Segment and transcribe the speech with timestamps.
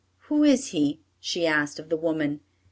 [0.29, 2.39] "Who is he?" she asked of the woman.